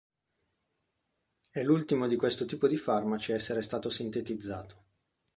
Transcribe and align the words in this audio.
È 1.51 1.61
l'ultimo 1.61 2.07
di 2.07 2.15
questo 2.15 2.45
tipo 2.45 2.67
di 2.67 2.75
farmaci 2.75 3.33
a 3.33 3.35
essere 3.35 3.61
stato 3.61 3.91
sintetizzato. 3.91 4.85